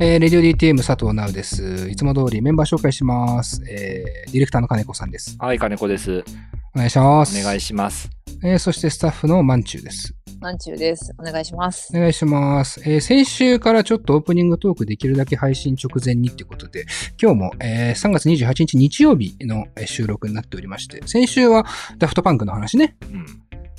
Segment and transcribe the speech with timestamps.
[0.00, 1.88] えー、レディオ DTM 佐藤直です。
[1.88, 3.62] いつも通りメンバー紹介します。
[3.68, 5.36] えー、ディレクターの金子さんです。
[5.38, 6.24] はい、金子です。
[6.74, 7.40] お願いします。
[7.40, 8.10] お願いします。
[8.42, 10.12] えー、そしてスタッフのまんちゅうです。
[10.40, 11.12] まんちゅうです。
[11.18, 11.96] お願いします。
[11.96, 12.80] お願いします。
[12.84, 16.86] えー、先週からちょっとオープニングトークできるだけ配信直前にってことで、
[17.22, 21.64] 今日も、えー、3月28日日曜日のえー収録になっておりまして、先週は
[21.98, 23.26] ダフトパンクの話ね、うん。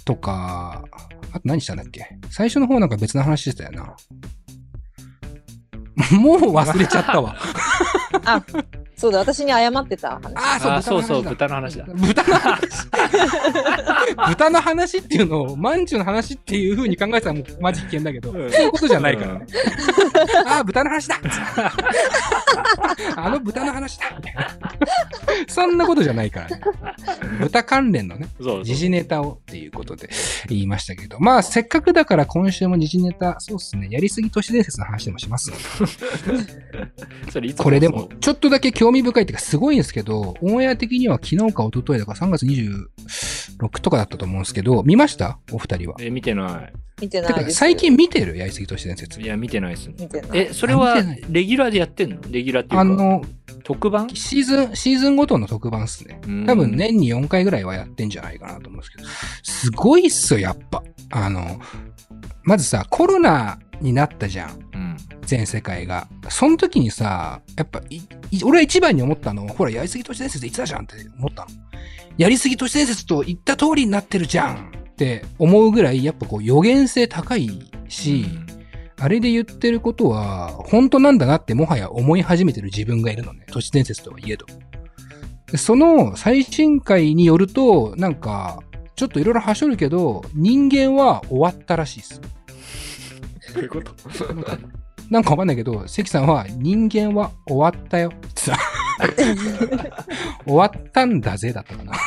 [0.06, 0.86] とか、
[1.34, 2.08] あと何したんだっけ？
[2.30, 3.96] 最初の方なんか別の話してたよな。
[6.20, 7.36] もう忘れちゃったわ。
[8.26, 8.42] あ、
[8.96, 10.34] そうだ、私に謝ってた話。
[10.36, 13.08] ああ、そうそう、豚の話だ豚の話だ。
[13.10, 13.95] 豚の話
[14.28, 19.46] 豚の話っていうのを、まんじゅうの話っていう風に考えたらもうマジ危険だけど、うんそういうことじゃないからね。
[20.46, 21.20] ああ、豚の話だ
[23.16, 24.48] あの豚の話だみたいな。
[25.48, 26.62] そんなことじゃないからね。
[27.40, 28.28] 豚関連のね。
[28.64, 30.10] 時事ネタをっていうことで
[30.48, 35.52] 言いましたけど、まあせっかくだから今週も時事ネタ、そうっすね、やりすぎ都市伝説の話でもします。
[37.58, 45.40] これでも、ちょっとだけ興味深いっていうか、すごいんですけど、オンエア的には昨日か一昨日だから3月26とかだったと思うんですけど、見ました？
[45.52, 45.96] お二人は？
[46.00, 46.70] え、見てな
[47.02, 47.58] 見てなてか、いです。
[47.58, 49.24] 最近見てるやりすぎ都市伝説い。
[49.24, 49.28] い。
[49.28, 49.96] や、見てないですね。
[50.00, 50.30] 見てない。
[50.40, 52.18] え、それはあ見てない、レギュラーでやってんの？
[52.30, 53.22] レギュラーっていうか、あの、
[53.64, 54.10] 特番？
[54.12, 56.22] シーズン、シーズンごとの特番っすね。
[56.28, 59.08] うん多分年に4回ぐらいはやってんじゃないかなと思うんですけど、
[59.44, 60.84] すごいっすよ、やっぱ。
[61.12, 61.60] あの、
[62.44, 64.50] まずさ、コロナになったじゃん。
[64.74, 64.98] うん。
[65.26, 66.08] 全世界が。
[66.30, 67.82] その時にさ、やっぱ
[68.44, 71.48] 俺は一番に思ったのは、ほら、やりすぎ都市伝説で言ってたじゃんって思ったの。
[72.18, 78.26] やりすぎ都市伝説と言った通りになってるじゃんって思うぐらい、やっぱこう予言性高いし、
[78.98, 83.46] あれで言ってることは、本当なんだなってもはや思い始めてる自分がいるのね。
[83.52, 84.46] 都市伝説とはいえど。
[85.52, 88.64] でその最新回によると、なんか、
[88.96, 92.22] ちょっといろいろはしょるけど、人間は終わったらしいです。
[93.54, 93.94] どういうこと？
[95.10, 98.58] なんかわかんないけど、関さんは人間は終わったよってさ、
[100.46, 101.94] 終わったんだぜだったかな。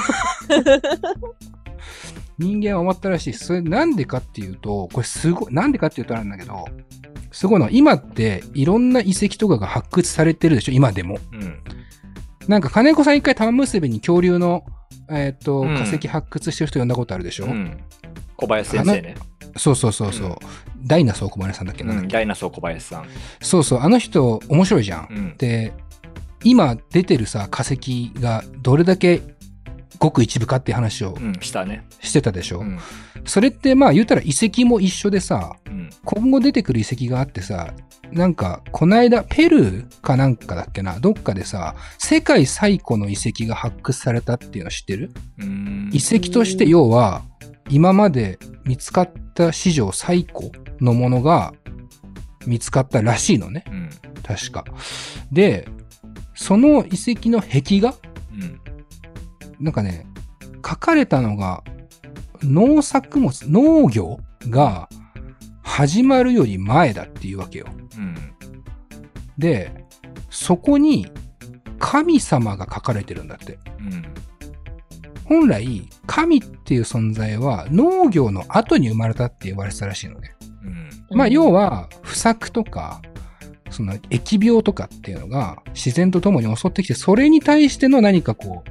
[2.38, 3.32] 人間は終わったらしい。
[3.34, 6.64] それなんでかっていうと、これすごい、なんでかっていうとあるんだけど、
[7.32, 11.18] すごいのは今っていろんな遺跡とかが発掘されてるでしょ、今でも。
[11.32, 11.58] うん。
[12.46, 14.64] なんか金子さん一回玉結びに恐竜の、
[15.10, 17.78] えっ、と、うん化石発掘してる人呼んだことあるでしょ、うん。
[18.38, 19.16] 小林先生ね。
[19.56, 20.36] そうそうそうそう、うん
[20.80, 22.08] ダイナソー小林さんだっけな、うん。
[22.08, 23.06] ダイナソー小林さん。
[23.42, 25.08] そうそう、あの人面白いじゃん。
[25.10, 25.36] うん。
[25.36, 25.72] で、
[26.44, 29.20] 今出てるさ、化石がどれだけ
[29.98, 31.32] ごく一部かっていう話をうん。
[31.40, 31.84] したね。
[32.00, 32.78] してたでしょ、うん。
[33.24, 35.90] それってまあ言うたら遺跡も一緒でさ、うん。
[36.04, 37.74] 今後出てくる遺跡があってさ、
[38.12, 45.10] なんか、こないだ、ペルーかなんかだっけな、どっかでさ、世界最古の遺跡が発掘されたっていうの知ってる？
[45.38, 47.24] うん遺跡として要は、
[47.68, 51.52] 今まで見つかった史上最古のものが
[52.46, 53.64] 見つかったらしいのね。
[53.70, 53.90] うん。
[54.22, 54.64] 確か。
[55.32, 55.68] で、
[56.34, 57.94] その遺跡の壁画？
[58.32, 58.60] うん。
[59.60, 60.06] なんかね、
[60.56, 61.62] 書かれたのが、
[62.42, 64.88] 農作物、農業が
[65.62, 67.66] 始まるより前だっていうわけよ。
[67.96, 68.14] うん。
[69.36, 69.84] で、
[70.30, 71.10] そこに
[71.78, 73.58] 神様が書かれてるんだって。
[73.78, 74.04] うん。
[75.28, 80.34] 本来、神っていう存在は農業の後に生まれたって言われてたらしいのね。
[81.10, 81.16] うん。
[81.16, 83.02] まあ、要は、不作とか、
[83.70, 88.64] その疫病とかっていうのが自然と共に襲ってきて、それに対しての何かこ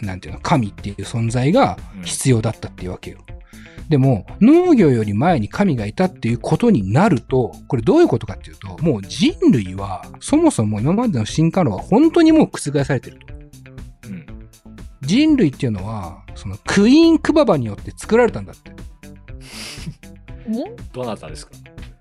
[0.00, 3.18] う、なんていうの、神っていう存在が必要だったっていうわけよ。
[3.88, 13.39] でも、農業より前に神がいたっていうことになると、これどういうことかっていうと、もう人類は、そもそも今までの進化論は本当にもう覆されてると。
[15.02, 15.08] うん。
[15.08, 18.72] 人類っていうのは、そのクイーンクババによって作られたんだって。
[20.92, 21.52] どなたですか？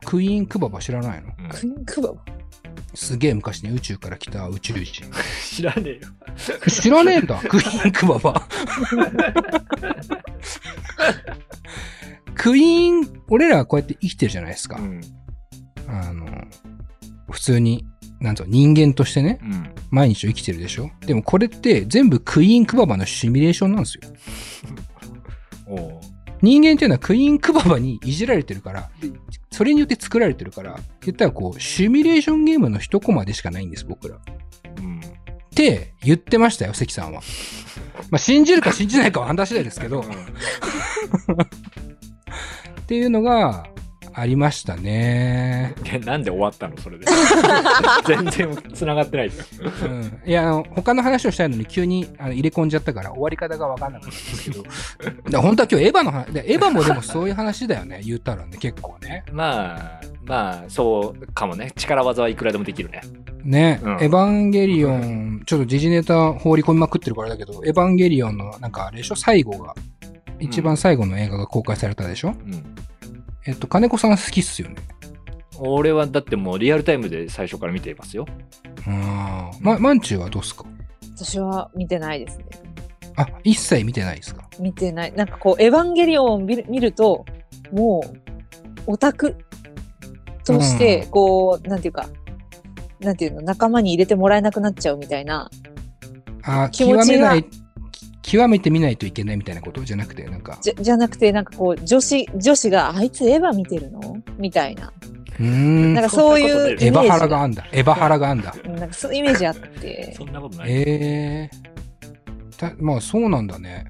[0.06, 1.30] クイーンクババ知らないの？
[1.40, 2.16] うんクイーンクババ？
[2.96, 5.06] すげえ昔に宇宙から来た宇宙人。
[5.48, 6.00] 知らねえよ。
[6.68, 8.48] 知らねえんだ、 クイーンクババ。
[12.36, 14.78] クイーン、俺らはこうやって生きてるじゃないですか。
[14.80, 15.02] うん。
[15.88, 16.26] あの、
[17.32, 17.86] 普通に、
[18.20, 19.70] なんと人間としてね、うん。
[19.92, 20.92] 毎日を生きてるでしょ？
[21.06, 24.02] でもこれって全部クイーンクババのシミュレーションなんですよ。
[26.42, 29.12] 人間っていうのはクイーンクババにいじられてるから、で
[29.52, 34.20] それによって作られてるから、言ったらこう、シミュレーションゲームの一コマでしかないんです、僕ら。
[34.78, 35.00] うん。
[35.00, 35.02] っ
[35.54, 37.22] て言ってましたよ、関さんは。
[38.10, 40.02] まあ、信じるか信じないかはあんた次第ですけど、
[42.82, 43.68] っていうのが、
[44.20, 45.74] ありましたね。
[45.86, 47.06] えなんで終わったのそれで。
[48.08, 49.92] 全然繋がってないじゃん。
[49.92, 50.22] うん。
[50.26, 54.64] いや、あの、他の話をしたいのに急にあの入れ込んじゃったから終わり方がわかんなかったんですけど。
[55.30, 59.24] だ本当は今日エヴァの話、でエヴァもでもそういう話だよね、言ったらね、結構ね。
[59.32, 61.72] まあ、まあ、そうかもね。
[61.76, 63.02] 力技はいくらでもできるね。
[63.44, 69.16] ね、うんエヴァンゲリオン、ちょっと時事ネタ放り込みまくってるからだけど、エヴァンゲリオンのなんかあれでしょ？
[69.16, 69.74] 最後が、
[70.40, 72.64] 一番最後の映画が公開されたでしょ、うん。
[73.46, 74.76] えっと、金子さん好きっすよね。
[75.58, 78.26] 俺はだってもうリアルタイムで最初から見ていますよ。
[78.88, 80.64] あーま、まんちゅうはどうっすか？
[81.16, 82.46] 私は見てないですね。
[83.18, 84.48] あ、一切見てないですか？
[84.60, 85.14] 見てない。
[85.14, 87.26] なんかこう、エヴァンゲリオンを見る見ると、
[87.74, 89.36] もう、オタク
[90.46, 92.08] として、こう、なんていうか、
[93.02, 95.50] なんていうの、仲間に入れてもらえなくなっちゃうみたいな。
[96.44, 97.50] あー気持ちが極めない、き
[98.22, 104.18] 極めてみないといけないみたいなことじゃなくて、なんか、じゃ、じゃなくて、なんかこう、女子、女子が、あいつエヴァ見てるの？
[104.38, 104.92] みたいな。
[105.40, 107.66] うーん、なんかそういうエヴァハラががあんだ。
[107.72, 108.54] エヴァハラがあんだ。
[108.66, 110.14] なんかそういうイメージあって。
[110.18, 110.72] そんなことない。
[110.72, 111.70] ええ
[112.58, 113.86] たまあそうなんだね。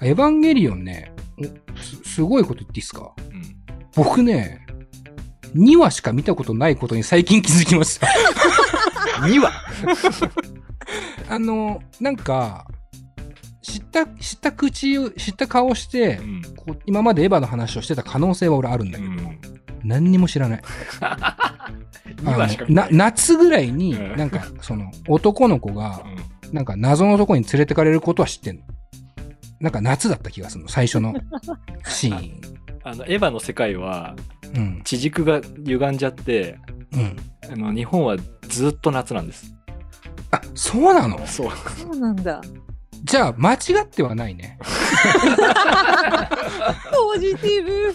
[0.00, 3.12] エヴァンゲリオンね、おすすごいこと言っていいですか？
[3.18, 3.42] うん
[3.94, 4.64] 僕ね、
[5.54, 8.06] 2話しか見たことないことに最近気づきました。
[9.26, 9.52] 2話
[11.28, 12.66] あの、なんか、
[13.62, 16.42] 知った、知った口を、知った顔してう、ん。
[16.56, 19.38] こう今までエヴァの話をしてた可能性は俺あるんだけど、うん。
[19.84, 20.62] 何にも知らない。
[22.22, 22.88] 2話しか見な。
[22.90, 28.62] 夏ぐらいに、うんなんか、その、男の子がう、んなんか謎のとこに連れてかれることは知ってんの。
[29.60, 31.14] なんか夏だった気がするの、最初の
[31.86, 32.40] シーン。
[32.82, 34.16] あの、エヴァの世界は、
[34.54, 34.80] うん。
[34.84, 36.58] 地軸が歪んじゃって、
[36.92, 37.16] うん。
[37.52, 38.16] あの、日本は
[38.48, 39.54] ずっと夏なんです。
[40.32, 41.24] あ、そうなの？
[41.26, 41.50] そう。
[41.78, 42.40] そうなんだ。
[43.02, 44.58] じゃあ、間違ってはないね。
[47.14, 47.94] ポジティブ。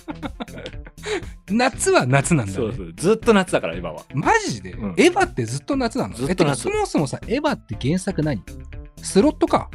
[1.51, 2.57] 夏は夏なんだね。
[2.57, 2.93] そうそう。
[2.95, 4.03] ずっと夏だから、エヴァは。
[4.13, 6.15] マジで、うんエヴァってずっと夏なの？
[6.15, 8.41] ずっと夏そもそもさ、エヴァって原作何？
[9.01, 9.69] スロットか？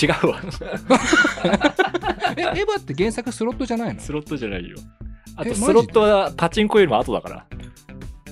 [0.00, 0.40] 違うわ。
[2.36, 4.00] え、エヴァって原作スロットじゃないの？
[4.00, 4.76] スロットじゃないよ。
[5.36, 7.46] あと、スロットはパチンコよりも後だから。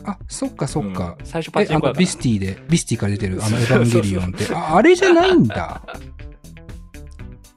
[0.05, 1.17] あ、そっかそっか。
[1.19, 1.91] うん最初パえ、チンコだから。
[1.93, 5.83] あのビスティで、ビスティから出てるあのエヴァンゲリオンって、 ああれじゃないんだ。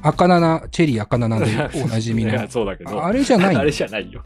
[0.07, 1.45] 赤七、チェリー赤七で
[1.83, 2.33] おなじみいの。
[2.33, 3.01] やそうだけど。
[3.01, 4.23] ああれじゃないあれじゃないよ。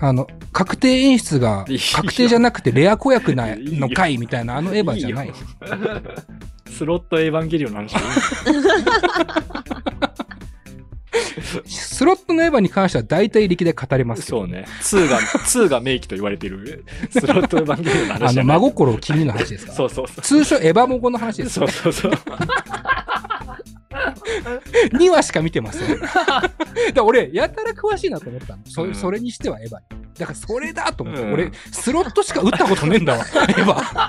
[0.00, 1.64] あの、確定演出が
[1.94, 5.36] 確定じゃなくてレア子役なの回みたいなあのエヴァじゃないいいよ
[6.70, 7.94] スロットエヴァンゲリオンの話
[11.66, 14.22] スロットのエヴァに関しては大体力で語れます。
[14.22, 14.64] そうね。
[14.80, 18.58] 2が、2が名機と言われているスロットエヴァンゲリオンのあの、話じゃない。
[18.58, 19.72] 真心を君の話ですか？
[19.78, 20.22] そうそうそう。
[20.22, 22.12] 通称エヴァモコの話ですそうそうそう。
[24.92, 25.98] 2話しか見てません。
[26.00, 26.50] だか
[26.94, 28.62] ら俺、やたら詳しいなと思ったの。
[28.66, 30.04] そ,、うんそれにしてはエヴァに。
[30.18, 34.08] だからそれだと思って、うん俺、スロットしか打ったことねえんだわ、 エヴァ。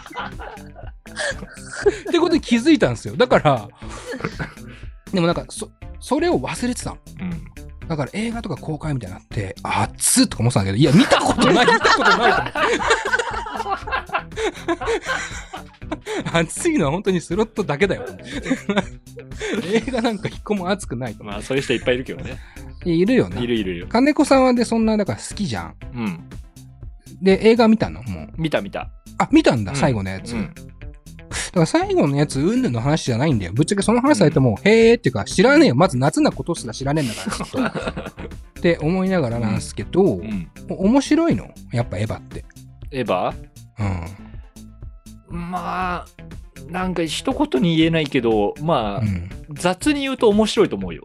[2.09, 3.15] ってことに気づいたんですよ。
[3.15, 3.67] だから、
[5.11, 5.69] でもなんか、そ、
[5.99, 6.97] それを忘れてたの。
[7.21, 7.87] うん。
[7.87, 12.59] だから映画とか公開みたいになって、熱っとか思ってたんだけど、いや、見たことない、見たことないと思って。
[16.33, 18.05] 熱いのは本当にスロットだけだよ。
[19.63, 22.37] 映画なんか一個も熱くないまあ、そういう人いっぱいいるけどね。
[22.85, 22.89] う。
[22.89, 23.41] いるよね。
[23.41, 23.87] いるいるいる。
[23.87, 25.75] 金子さんはでそんな、だから好きじゃん。
[25.93, 26.19] うん。
[27.21, 28.03] で、映画見たの？
[28.03, 28.29] もう。
[28.37, 28.89] 見た見た。
[29.17, 30.33] あ、見たんだ、うん最後のやつ。
[30.33, 30.53] うん
[31.27, 33.53] だから最後のやつ、うんぬんの話じゃないんだよ。
[33.53, 35.75] ぶっちゃけその話されても、へーっていうか、知らねえよ。
[35.75, 40.21] まず夏なことすら知らねえんだから、ず って思いながらなんですけど、
[40.69, 41.49] 面白いの？
[41.71, 42.45] やっぱエヴァって。
[42.91, 43.33] エヴァ？
[43.79, 44.05] うん。
[45.35, 46.05] まあ、
[46.71, 49.29] なんか一言に言えないけど、まあ、うん。
[49.53, 51.03] 雑に言うと面白いと思うよ。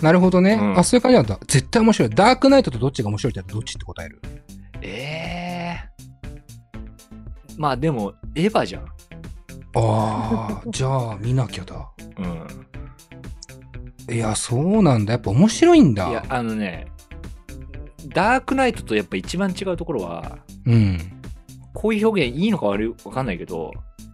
[0.00, 0.52] なるほどね。
[0.52, 1.40] うんあ、そういう感じなんだ。
[1.48, 2.10] 絶対面白い。
[2.10, 4.22] ダークナイトとどっちが面白いってどっちって答える？
[4.80, 5.88] ええ
[7.58, 8.84] まあでも、エヴァじゃん。
[8.84, 8.88] あ
[9.74, 11.90] あ、じゃあ見なきゃだ。
[12.16, 14.14] うん。
[14.14, 15.14] いや、そうなんだ。
[15.14, 16.08] やっぱ面白いんだ。
[16.08, 16.86] いや、あのね、
[18.06, 21.17] ダークナイトとやっぱ一番違うところは、うん。
[21.78, 23.70] こういう表現いいのか悪いわかんないけど、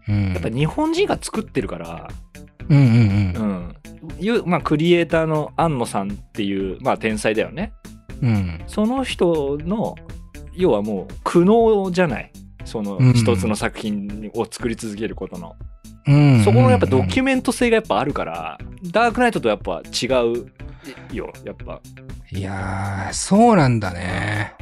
[0.07, 0.33] うん。
[0.35, 2.09] やっぱ日本人が作ってるから、
[2.69, 4.21] うんうんう。
[4.21, 7.73] うんう、まあ、クリエイターの安野さんっていう、まあ、天才だよね。
[8.21, 8.63] うん。
[8.67, 9.95] その人の、
[10.53, 12.31] 要はもう、苦悩じゃない。
[12.67, 15.57] そのうん一つの作品を作り続けることの。
[16.07, 16.45] うん。
[16.45, 18.59] そこのやっぱドキュュメント性がやっぱあるから、
[18.91, 20.53] ダークナイトとやっぱ違う
[21.15, 21.81] よ、やっぱ。
[22.31, 24.55] いやー、そうなんだね。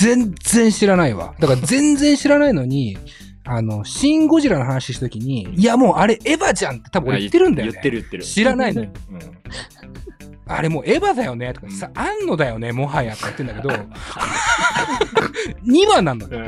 [0.00, 1.34] 全然知らないわ。
[1.38, 2.96] だから全然知らないのに、
[3.44, 7.72] あの、シン・ゴジラの話したときに、いやもうあれエヴァじゃんって多分俺言ってるんだよね。
[7.72, 8.24] 言ってる言ってる。
[8.24, 8.86] 知らないのに。
[8.86, 8.94] うん。
[10.46, 13.68] あれもうエヴァだよねとかさ、あんのだよね、もはやって言ってんだけど、
[15.64, 16.44] 2話なのよ。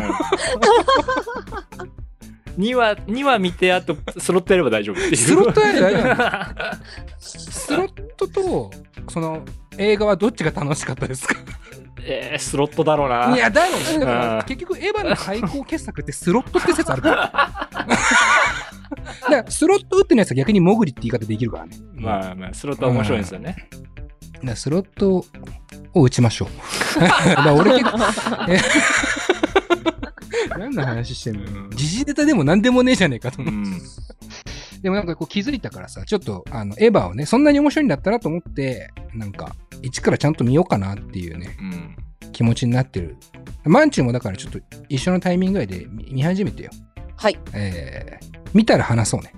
[2.58, 5.16] 2話、2話見て、あと、スロットやれば大丈夫っていう。
[5.16, 6.74] スロットやれば大丈
[7.20, 8.70] 夫スロットと、
[9.08, 9.44] その、
[9.78, 11.36] 映画はどっちが楽しかったですか？
[12.04, 13.34] えー、スロットだろうな。
[13.34, 13.98] いや、だよね。
[13.98, 17.68] だからうん結局、エヴァの最高傑作ってスロットって説あるから。
[17.72, 21.76] だから、スロット打ってないやつは逆にモグリって言い方できるからね。
[21.94, 23.68] まあまあ、スロットは面白いんですよね。
[24.34, 25.24] だからスロット
[25.94, 26.48] を打ちましょう。
[27.54, 27.98] 俺結構、
[28.48, 28.58] え
[30.58, 31.68] 何の話してんの？
[31.70, 33.54] 時事ネタでも何でもねえじゃねえかと思う。
[33.54, 33.80] うん。
[34.82, 41.96] でもなんかこう気づいたからさ、ちょっとあの、エヴァをね、そんなに面白いんだったらと思って、なんか、一からちゃんと見ようかなっていうね、うん。
[42.32, 43.16] 気持ちになってる。
[43.64, 44.58] マンチューもだからちょっと
[44.88, 46.70] 一緒のタイミングぐらいで見見始めてよ。
[47.16, 47.38] はい。
[47.52, 49.32] えー、見たら話そうね。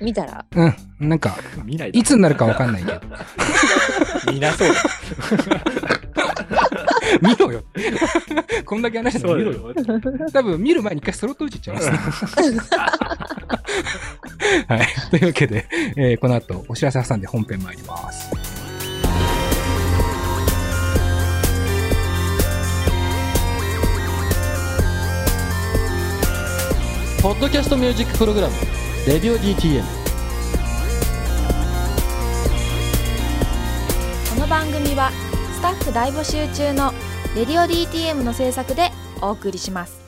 [0.00, 1.08] 見たら、うん。
[1.08, 3.00] なんか、見ないつになるかわかんないけど。
[4.32, 4.74] 見なそうだ。
[7.20, 7.62] 見ろよ。
[8.64, 9.70] こんだけ話してたら見ろよ。
[9.70, 9.74] よ。
[10.32, 11.98] 多分見る前に一回スロット打ちちゃいますね。
[14.68, 14.86] はい。
[15.10, 18.28] というわけで、えーこの後お知らせ挟んで本編参ります。
[27.22, 28.54] ポッドキャストミュージックプログラム
[29.06, 29.82] 「レディオ DTM
[34.30, 35.10] この番組は
[35.52, 36.92] スタッフ大募集中の
[37.34, 40.07] 「レディオ DTM」の制作でお送りします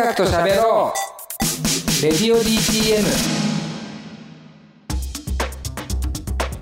[0.00, 3.04] 楽と喋ろうレディオ DTM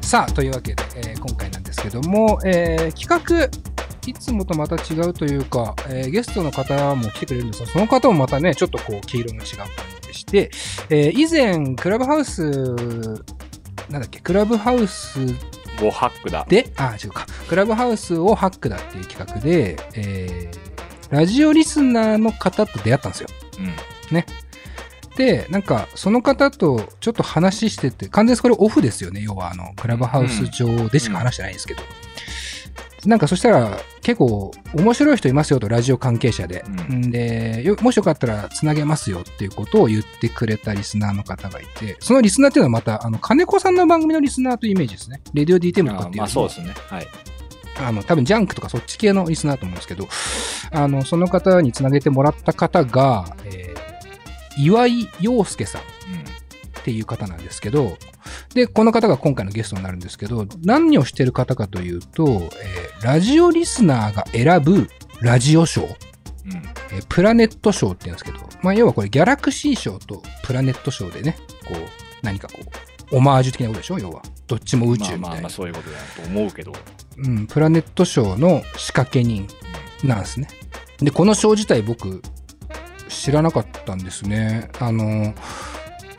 [0.02, 3.50] さあというわけで、えー今回なんですけども、えー企画
[4.08, 9.66] いつもとまた違うというか、えーゲストの方も来てくれるんですが、その方もまたね、ちょっとこう、黄色の違う感
[10.02, 10.50] じでして、
[10.90, 12.48] えー以前、クラブハウス、
[13.90, 15.18] なんだっけ、クラブハウス
[15.80, 16.46] ボハックだ。
[16.48, 17.26] で、あ、違うか。
[17.48, 20.75] クラブハウスをハックだっていう企画で、えー
[21.10, 23.28] ラジオリスナーの方と出会ったんですよ。
[23.58, 23.72] うん。
[25.16, 29.22] で、なんか、その方とちょっと話してて、完全にこれオフですよね。
[29.22, 31.82] 要は、あの、クラブハウス上でしか話してないんですけど。
[33.06, 36.64] なんか、そしたら、結構、面白い人いますよと、ラジオ関係者で。
[36.90, 45.22] うんんでよ、もしよかったら、つなげますよっていうことを言ってくれたリスナーの方がいて、そのリスナーっていうのはまた、あの、金子さんの番組のリスナーというイメージですね。
[45.32, 46.74] レディオ DTM とかあっていうまあそうですね。
[46.88, 47.06] はい。
[47.80, 50.08] あの、多分ジャンクとかそっち系のリスナーだと思うんですけど、
[50.70, 53.86] あの、その方につなげてもらった方が、えー
[54.58, 55.84] 岩井陽介さんっ
[56.82, 57.98] ていう方なんですけど、
[58.54, 64.88] で、この方が今回のゲストになるんですけど、何をしてる方かというと、えーラジオリスナーが選ぶ
[65.20, 65.88] ラジオ賞、うん。
[65.88, 66.62] うん。
[66.92, 71.36] えープラネット賞って言うんですけど、まあ、要はこれギャラクシー賞とプラネット賞でね、
[71.68, 71.76] こう、
[72.22, 72.64] 何かこう、
[73.12, 73.98] オマージュ的なことでしょ？
[73.98, 74.22] 要は。
[74.46, 75.18] どっちも宇宙みたいな。
[75.20, 76.72] まあまあまあそういうことだと思うけど。
[77.18, 79.46] うん、プラネットショーの仕掛け人
[80.04, 80.48] なんですね。
[80.98, 82.22] で、このショー自体僕
[83.08, 84.70] 知らなかったんですね。
[84.78, 85.34] あの、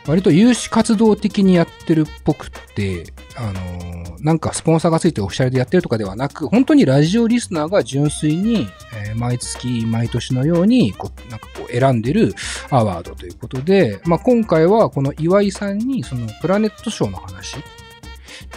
[0.08, 12.34] 割と有志活動的にやってるっぽくって、あの、なんかスポンサーがついてオフィシャルでやってるとかではなく、本当にラジオリスナーが純粋に、えー毎月毎年のようにこう、なんか選んでる
[12.70, 17.56] アワードということで、まあ今回はこの岩井さんにそのプラネットショーの話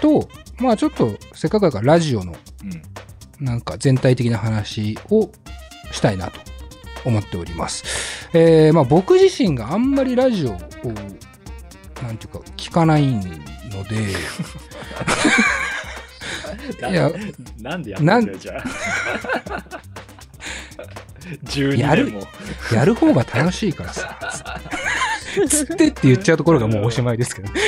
[0.01, 2.83] と、まあちょっとせっかくだからラジオのうん。
[3.41, 5.31] なんか全体的な話を
[5.91, 6.39] したいなと
[7.05, 8.29] 思っております。
[8.35, 10.53] えー、まあ僕自身があんまりラジオを、
[12.03, 13.23] なんていうか聞かないの
[13.85, 14.13] で、
[16.91, 17.11] いや、
[17.61, 18.65] なんでやってんだよ、じゃあ。
[21.45, 22.23] 12やる年も。
[22.73, 24.19] やる方が楽しいからさ、
[25.49, 27.61] つってって言っちゃうところがもうおしまいですけどね。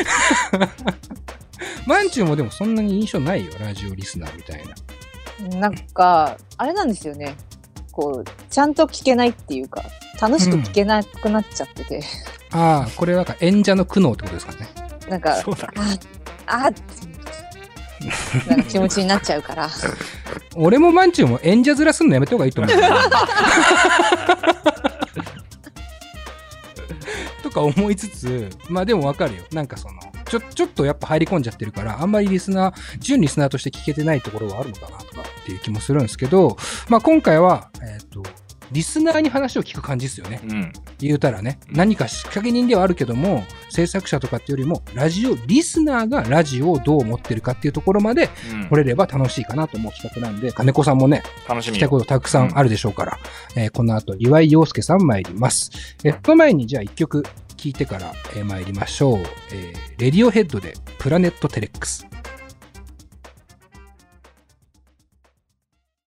[1.87, 4.63] マンチューもでもそんなに印象ないよ、ラジオリスナーみたい
[5.51, 5.59] な。
[5.59, 7.35] なんか、あれなんですよね。
[7.91, 9.83] こう、ちゃんと聞けないっていうか、
[10.21, 12.03] 楽しく聞けなくなっちゃってて、
[12.53, 14.69] ああ、これなんか演者の苦悩ってことですかね。
[15.09, 15.73] なんか、そうだね。
[16.47, 16.83] あ、あって、
[18.49, 19.71] なんか気持ちになっちゃうから。
[20.55, 22.75] 俺もマンチューも演者面すんのやめた方がいいと思う。
[27.43, 29.43] とか思いつつ、まあでもわかるよ。
[29.53, 29.95] なんかその、
[30.27, 36.57] ちょ、ちょっとやっぱ入り込んじゃってるから、あんまりリスナー、純リスナーとして聞けてないところはあるのかなとかっていう気もするんですけど、
[36.89, 38.23] まあ今回は、えっ、と、
[38.73, 40.41] リスナーに話を聞く感じですよね。
[40.45, 40.73] うん。
[40.99, 53.19] 言うたらね、うん何か仕掛け人ではあるけども、制作者とかっていうよりも、ラジオ、リスナーがラジオをどう思ってるかっていうところまでうん来れれば楽しいかなと思う企画なんで、金子さんもね、楽しみ聞きたいことたくさんあるでしょうから、
[53.57, 55.71] えーこの後、岩井陽介さん参ります。
[56.05, 59.19] え、その前にじゃあ一曲聴いてから、えー参りましょう。
[59.53, 62.07] えーレディオヘッドでプラネットテレックス。